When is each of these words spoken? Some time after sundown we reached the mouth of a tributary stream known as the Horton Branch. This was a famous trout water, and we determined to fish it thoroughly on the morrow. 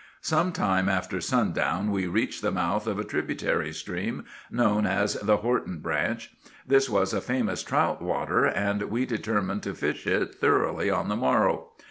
Some 0.23 0.51
time 0.51 0.89
after 0.89 1.21
sundown 1.21 1.91
we 1.91 2.07
reached 2.07 2.41
the 2.41 2.49
mouth 2.49 2.87
of 2.87 2.97
a 2.97 3.03
tributary 3.03 3.71
stream 3.71 4.25
known 4.49 4.87
as 4.87 5.13
the 5.13 5.37
Horton 5.37 5.77
Branch. 5.77 6.27
This 6.65 6.89
was 6.89 7.13
a 7.13 7.21
famous 7.21 7.61
trout 7.61 8.01
water, 8.01 8.45
and 8.45 8.81
we 8.89 9.05
determined 9.05 9.61
to 9.61 9.75
fish 9.75 10.07
it 10.07 10.33
thoroughly 10.33 10.89
on 10.89 11.07
the 11.07 11.15
morrow. 11.15 11.67